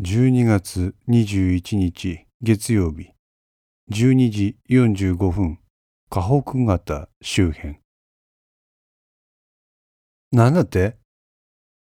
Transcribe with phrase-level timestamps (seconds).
[0.00, 3.10] 12月21日月曜日。
[3.90, 5.58] 12時45分
[6.08, 7.78] 河北型周辺。
[10.32, 10.96] なんだって？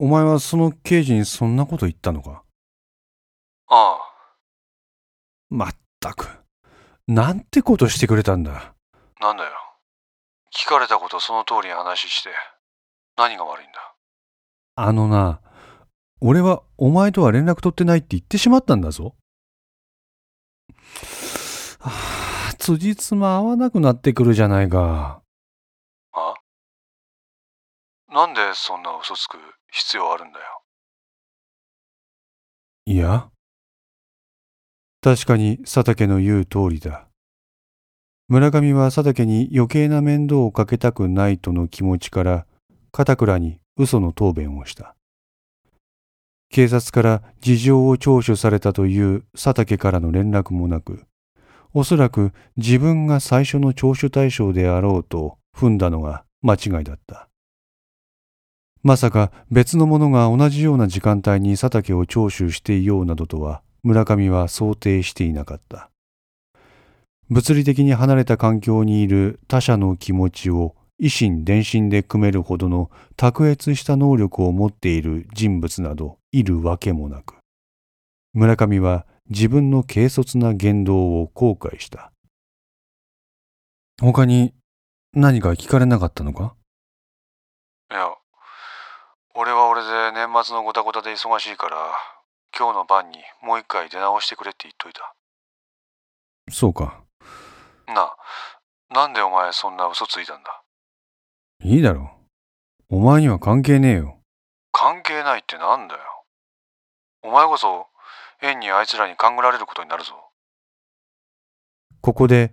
[0.00, 2.42] お前はその刑事にそんなこと言ったのか？
[3.68, 3.98] ああ、
[5.48, 6.26] まったく。
[7.06, 8.74] なんてことしてくれたんだ？
[9.20, 9.50] なんだよ。
[10.52, 12.30] 聞かれたことその通りに話して、
[13.16, 13.94] 何が悪いんだ？
[14.74, 15.40] あのな
[16.26, 19.14] 俺はお前とは連絡取ってないって言ってしまったんだぞ。
[21.80, 21.90] は
[22.50, 25.20] あ辻褄合わなくなってくるじゃないか。
[26.12, 26.34] あ？
[28.08, 29.36] なんでそんな嘘つく
[29.70, 30.62] 必要あるんだよ。
[32.86, 33.28] いや
[35.02, 37.06] 確かに佐竹の言う通りだ。
[38.28, 42.46] 村上は佐竹に余計な面倒をかけたくないとの気持ちから
[42.92, 44.96] 片倉に嘘の答弁をした
[46.54, 51.02] 警察から事情を聴取されたという佐竹からの連絡もなく
[51.72, 57.28] おそらく自分が最初の聴取対象であろうと踏んだのが間違いだった。
[58.84, 65.90] まさか別の者が同じような時間帯に佐竹を聴取していようなどとは村上は想定していなかった。
[67.30, 77.34] 物理的に離れた環境にいる他者の気持ちを維心伝心で組めるほどの卓越した能力を持っている人物などいるわけもなく。
[78.32, 82.10] 村上は自分の軽率な言動を後悔した。
[84.00, 84.54] 他に
[85.12, 86.56] 何か聞かれなかったのか？
[87.90, 88.08] いや、
[89.34, 91.76] 俺は俺で年末のごたごたで忙しいから、
[92.58, 95.14] 今日の晩にもう一回出直してくれって言っといた。
[96.50, 97.04] そうか。
[97.88, 98.16] なあ、
[98.90, 100.62] なんでお前そんな嘘ついたんだ？
[101.62, 102.10] いいだろ。
[102.90, 104.18] うお前には関係ねえよ。
[104.72, 106.00] 関係ないってなんだよ。
[107.22, 107.86] お前こそ、
[108.38, 110.12] 変にあいつらに勘ぐられることになるぞ。
[112.00, 112.52] ここで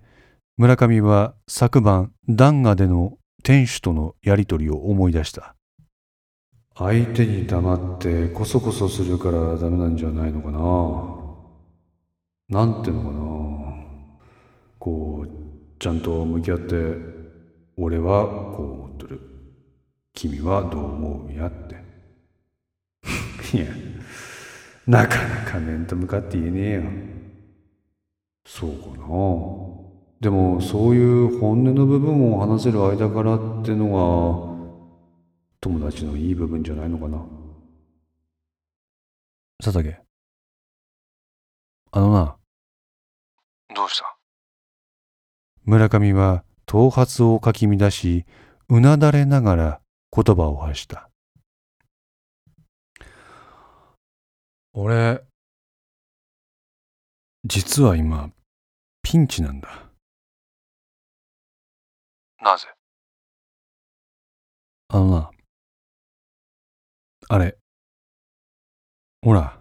[0.58, 5.56] 村上は昨晩談話での店主とのやりとりを思い出した。
[6.78, 10.52] 相手に黙ってこそこそするからダメなんじゃないのか
[12.50, 12.66] な。
[12.66, 13.22] なんてのかな。
[14.80, 15.30] こう
[15.80, 16.76] ちゃんと向き合って
[17.83, 19.19] 俺はこう思ってる。
[20.14, 21.81] 君はどう思うやって。
[23.58, 23.65] いや
[24.86, 26.83] なかなか面と向かって言えねえよ。
[28.45, 28.97] そうかな。
[30.19, 34.52] でもそういう本音の部分を話せる間柄ってのが
[35.59, 37.25] 友達のいい部分じゃないのかな。
[39.58, 39.99] 佐竹。
[41.93, 42.37] あのな。
[43.75, 44.17] どうした？
[45.65, 48.26] 村上は頭髪をかき乱し
[48.70, 49.82] うなだれながら
[50.16, 51.10] 言葉を発した。
[54.73, 55.22] 俺
[57.45, 58.30] 実は今
[59.02, 59.67] ピンチなんだ。
[62.42, 62.67] なぜ？
[64.88, 65.32] あのな
[67.30, 67.58] あれ
[69.22, 69.58] ほら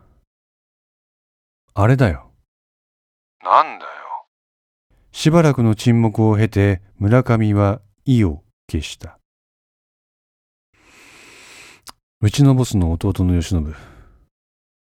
[1.75, 2.33] あれだよ。
[3.43, 3.91] なんだよ。
[5.13, 9.19] しばらくの沈黙を経て村上は意を決した。
[12.21, 13.75] うちのボスの弟の慶喜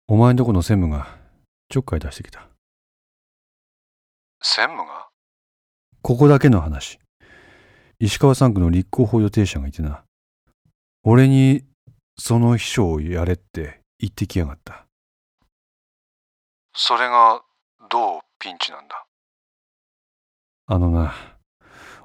[0.07, 1.17] お前んとこの専務が
[1.69, 2.47] ちょっかい出してきた。
[4.41, 5.07] 専務が？
[6.01, 6.99] ここだけの話。
[7.99, 10.03] 石川3区の立候補予定者がいてな。
[11.03, 11.63] 俺に
[12.17, 14.85] その秘書をやれって言ってきやがった。
[16.73, 17.41] それが
[17.89, 19.04] どうピンチなんだ？
[20.67, 21.13] あのな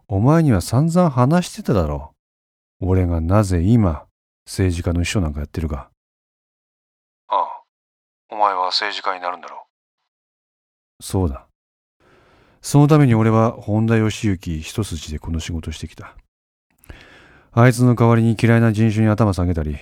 [0.06, 2.12] お前には散々話してただろ
[2.80, 4.04] 俺がなぜ今
[4.46, 5.90] 政治家の秘書なんかやってるか
[7.28, 7.62] ああ。
[8.30, 9.66] お前は政治家になるんだろ
[11.00, 11.46] そうだ。
[12.60, 16.14] そのために俺は本田義行一筋でこの仕事してきた。
[17.52, 19.78] あいつの代わりに嫌いな人種に頭下げたり、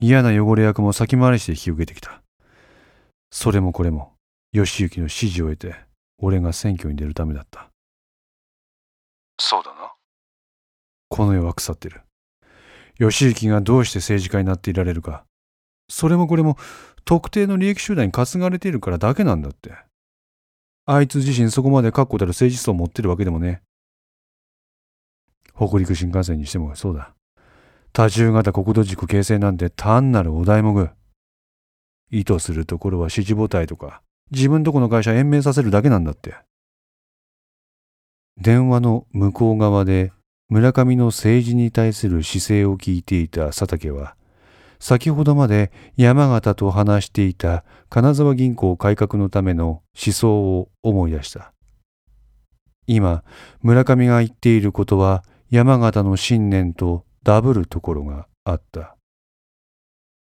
[0.00, 2.22] 嫌な汚れ役も先回りして引き受けてきた。
[3.30, 4.12] それもこれも、
[4.52, 5.74] 義行の指示を得て、
[6.18, 7.70] 俺が選挙に出るためだった。
[9.38, 9.92] そうだな。
[11.08, 12.02] この世は腐ってる。
[12.98, 15.24] 義行がどうして政治家になっていられるか。
[15.88, 16.56] それもこれも
[17.04, 19.74] 特定の利益集団に担がれているからだけなんだって。
[20.86, 23.62] あいつ自身そこまで確固たる政治思想を持ってるわけでもね。
[25.56, 27.14] 北陸新幹線にしてもそうだ。
[27.92, 30.90] 多重型国土軸形成なんて単なるお題目。
[32.10, 36.34] 意図するところは支持母体とか、自分とこの会社延命させるだけなんだって。
[38.36, 40.12] 電話の向こう側で
[40.48, 44.16] 村上の政治に対する姿勢を聞いていた佐竹は、
[44.78, 51.52] 先ほどまで山形と話していた金沢銀行改革のための思想を思い出した。
[52.86, 53.24] 今、
[53.62, 58.96] 村上が言っていることは山形の信念とダブるところがあった。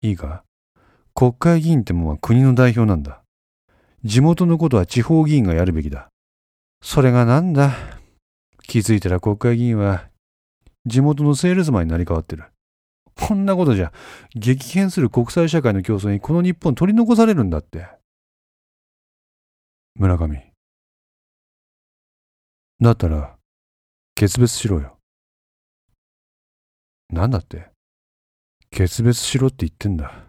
[0.03, 0.43] いいか？
[1.15, 3.23] 国会議員ってもんは国の代表なんだ。
[4.05, 6.09] 地元のことは地方議員がやるべきだ。
[6.87, 7.75] それがなんだ？
[8.63, 10.11] 気づいたら国会議員は
[10.85, 12.45] 地元のセールスマンになり変わってる。
[13.17, 13.91] こんなことじゃ
[14.35, 17.89] 激変する国際社会の競争にこの日本取り残されるんだって。
[19.97, 20.53] 村上。
[22.81, 23.35] だったら、
[24.15, 24.99] 決別しろよ。
[27.09, 27.71] なんだって？
[28.71, 30.24] 決別しろって言ってんだ。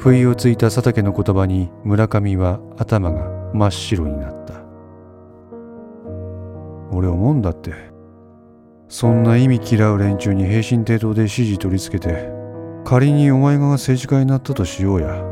[0.00, 4.54] 不意をついた佐竹の言葉に村上は頭が真っ白になった。
[6.90, 7.74] 俺思うんだって。
[8.88, 12.30] そんな意味嫌う連中に平身低頭で指示取り付けて、
[12.82, 15.22] 仮にお前が政治家になったとしようや。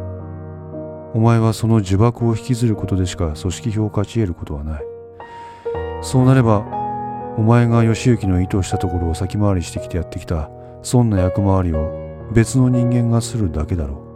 [1.14, 4.82] お前はその呪縛を引きずることでしか組織票を勝ち得ることはない。
[6.02, 6.58] そうなれば、
[7.38, 10.50] お前が義行の意図したところを先回りしてきてやってきた、
[10.82, 14.07] そんな役回りを別の人間がするだけだろう。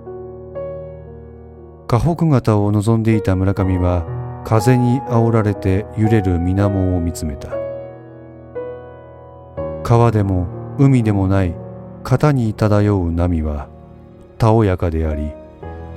[1.93, 4.07] 河北型を望んでいた村上は
[4.47, 7.51] 風に煽られて揺れる水面を見つめた。
[9.83, 10.47] 川でも
[10.79, 11.55] 海でもない
[12.03, 13.69] 型に漂う波は
[14.39, 15.33] たおやかであり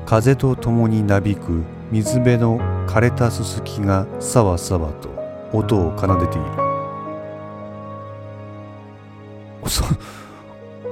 [0.06, 5.08] 風と共になびく水辺の枯れたすすきがさわさわと
[5.54, 6.48] 音を奏でている。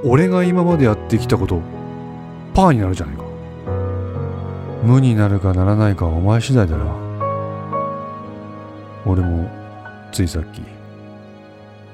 [0.02, 1.60] 俺が今までやってきたこと
[2.54, 3.23] パーになるじゃないか。
[4.84, 6.94] 無になるかならないかはお前次第だろ
[9.06, 9.48] 俺も
[10.12, 10.62] ついさっき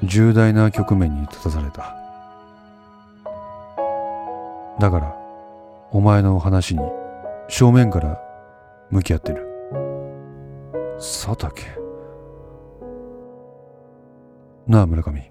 [0.02, 1.94] 重大な局面に立たされた。
[4.81, 5.14] だから
[5.92, 6.81] お前の話に
[7.48, 8.19] 正面から
[8.90, 9.46] 向き合ってる。
[10.98, 11.62] 佐竹。
[14.66, 15.31] なあ村上。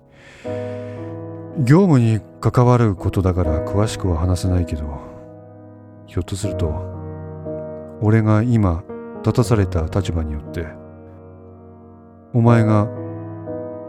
[1.57, 5.01] 業務に関わることだから詳しくは話せないけど
[6.05, 6.98] ひょっとすると
[8.01, 8.83] 俺が今
[9.19, 10.67] 立たされた立場によって
[12.33, 12.87] お前が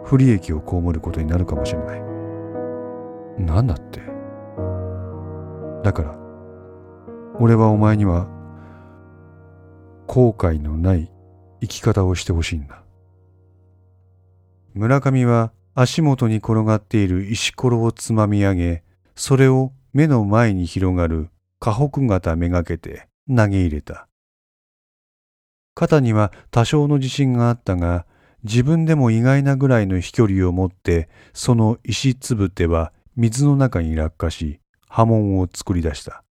[0.05, 2.03] 不利益を被ることになるかもしれない。
[3.39, 4.01] 何だって。
[5.85, 6.17] だから
[7.39, 8.27] 俺はお前には
[10.07, 11.11] 後悔のない
[11.61, 12.83] 生き方をしてほしいんだ。
[14.75, 18.83] 村上は足元に転がっている石ころをつまみ上げ
[19.15, 21.29] それを目の前に広がる
[21.59, 24.09] 河北型めがけて投げ入れた。
[25.75, 28.07] 肩には多少の自信があったが、
[28.43, 36.25] 自分でも意外なぐらいの飛距離を持って、その石つぶては水の中に落下し、波紋を作り出した。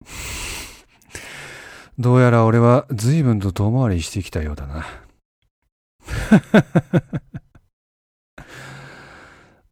[1.98, 4.84] どうやら俺は随分と遠回りしてきたようだな。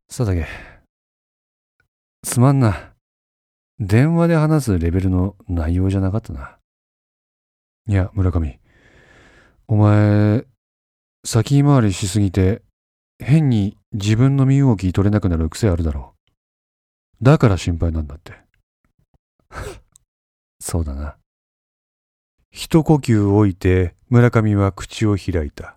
[0.08, 0.46] そうだけ。
[2.24, 2.91] すまんな。
[3.84, 6.56] 電話で話すレベルの内容じゃなかったな。
[7.88, 8.60] いや、村上。
[9.66, 10.46] お前、
[11.24, 12.62] 先回りしすぎて、
[13.18, 16.14] 変に自分の身動き取れなくなる癖あるだろ
[17.20, 17.24] う。
[17.24, 18.34] だから心配なんだって。
[20.60, 21.16] そうだな。
[22.52, 25.76] 一呼吸置いて村上は口を開いた。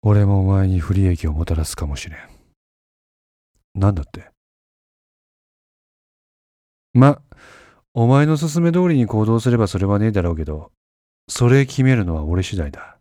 [0.00, 2.20] 俺もお前に不利益をもたらすかもしれん。
[3.74, 4.30] なんだって？
[6.92, 7.20] ま、
[7.94, 10.72] お前の勧め通りに行動すればそれはねえだろうけど、
[11.28, 12.98] それ決めるのは俺次第だ。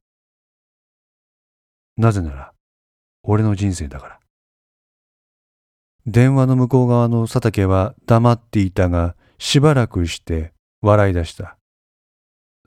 [1.98, 2.54] なぜなら、
[3.24, 4.20] 俺の人生だから。
[6.06, 11.58] 電話の向こう側の佐竹は黙っていたが、しばらくして笑い出した。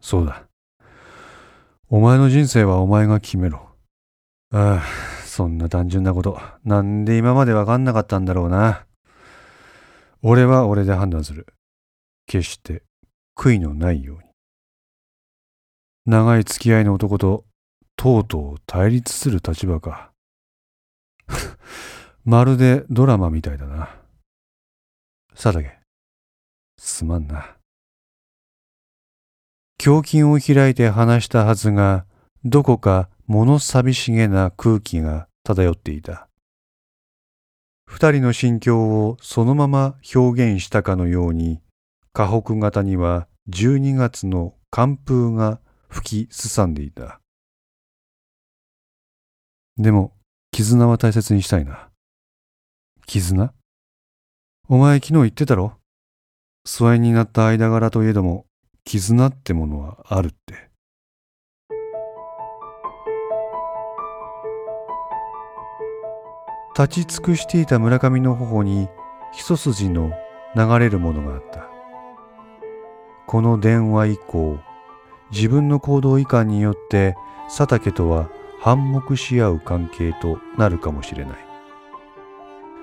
[0.01, 0.45] そうだ。
[1.89, 3.69] お前の人生はお前が決めろ。
[4.53, 4.83] ああ、
[5.25, 8.87] そんな単純なこと、なんで今までわかんなかったんだろうな。
[10.23, 11.47] 俺は俺で判断する。
[12.27, 12.85] 決して
[13.37, 14.23] 悔いのないように。
[16.07, 17.45] 長い付き合いの男と
[17.97, 20.13] とうとう対立する立場か。
[22.25, 23.97] まるでドラマみたいだな。
[25.35, 25.81] さだけ、
[26.79, 27.57] すまんな。
[29.85, 32.07] 胸筋を開いて話したはずが、
[32.45, 36.29] どこか物寂しげな空気が漂っていた。
[37.93, 41.61] 二人の心境をそのまま表現したかのように、
[42.15, 47.21] 河北型には12月の寒風が吹きすさんでいた。
[49.77, 50.17] でも、
[50.53, 51.91] 絆は大切にしたいな。
[53.07, 53.53] 絆？
[54.71, 55.75] お前昨日言ってたろ？
[56.65, 58.47] 疎遠になった間柄といえども、
[58.85, 60.72] 絆ってものはあるって。
[66.77, 68.89] 立ち尽くしていた村上の頬に
[69.33, 70.13] 一筋の
[70.57, 71.69] 流れるものがあった。
[73.27, 74.59] この電話以降、
[75.31, 78.29] 自分の行動いかんによって佐竹とは
[78.61, 81.37] 反目し合う関係となるかもしれない。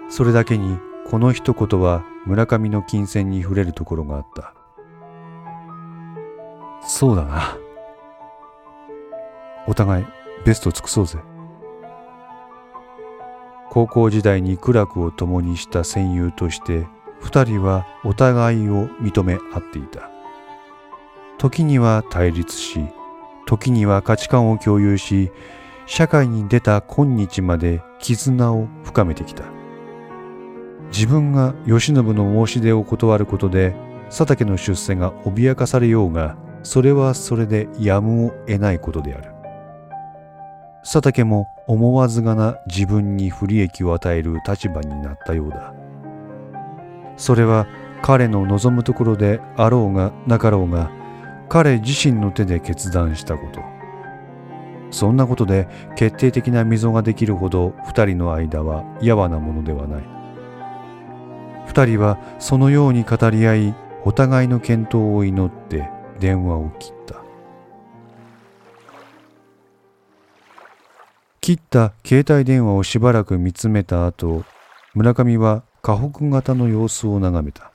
[0.10, 0.80] それだけに
[1.10, 4.54] この一言は村上の金銭に触れるところがあった。
[6.82, 7.58] そうだな。
[9.68, 10.06] お互い
[10.46, 11.20] ベスト尽くそうぜ。
[13.70, 16.88] 高校時代に苦楽を共にした戦友として
[17.20, 20.10] 二人はお互いを認め合っていた。
[21.38, 22.80] 時には対立し
[23.46, 25.32] 時には価値観を共有し
[25.86, 29.44] 社会に出た今日まで絆を深めてきた。
[30.92, 33.76] 自分が慶喜の申し出を断ることで
[34.10, 39.39] 佐竹の出世が脅かされようがそれはそれでやむを得ないことである。
[40.92, 45.72] 佐竹も思わずがな自分に不利益を与える立場になったようだ。
[47.16, 47.68] それは
[48.02, 50.90] 彼の望むところであろうがなかろうが
[51.48, 53.62] 彼自身の手で決断したこと。
[54.90, 60.04] そんなことで決定的な溝ができるほど二人の間はやわなものではない。
[61.68, 65.88] 二人はそのように語り合いお互いの健闘を祈って
[66.20, 67.29] 電話を切った。
[71.50, 74.44] 切った携帯電話をしばらく見つめた後
[74.94, 77.72] 村上は河北型の様子を眺めた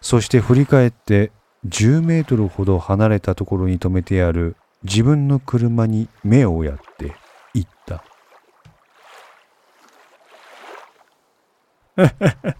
[0.00, 1.32] そして振り返って
[1.66, 4.54] 10メートルほど離れたところに止めてある
[4.84, 7.16] 自分の車に目をやって
[7.54, 8.04] 言った。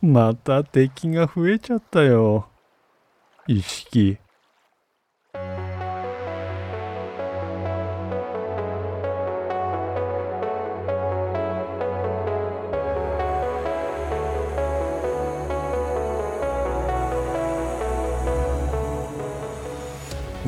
[0.00, 2.48] また敵が増えちゃったよ。
[3.46, 4.16] 意識。